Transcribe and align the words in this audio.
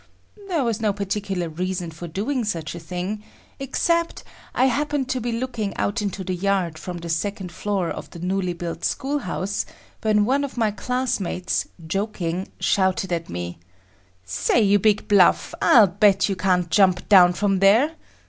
There 0.47 0.63
was 0.63 0.81
no 0.81 0.93
particular 0.93 1.47
reason 1.47 1.91
for 1.91 2.07
doing 2.07 2.43
such 2.43 2.73
a 2.73 2.79
thing 2.79 3.21
except 3.59 4.23
I 4.55 4.65
happened 4.65 5.09
to 5.09 5.21
be 5.21 5.31
looking 5.31 5.77
out 5.77 6.01
into 6.01 6.23
the 6.23 6.33
yard 6.33 6.79
from 6.79 6.97
the 6.97 7.07
second 7.07 7.51
floor 7.51 7.87
of 7.91 8.09
the 8.09 8.17
newly 8.17 8.53
built 8.53 8.83
school 8.83 9.19
house, 9.19 9.63
when 10.01 10.25
one 10.25 10.43
of 10.43 10.57
my 10.57 10.71
classmates, 10.71 11.67
joking, 11.85 12.47
shouted 12.59 13.13
at 13.13 13.29
me; 13.29 13.59
"Say, 14.25 14.63
you 14.63 14.79
big 14.79 15.07
bluff, 15.07 15.53
I'll 15.61 15.85
bet 15.85 16.27
you 16.27 16.35
can't 16.35 16.71
jump 16.71 17.07
down 17.07 17.33
from 17.33 17.59
there! 17.59 17.91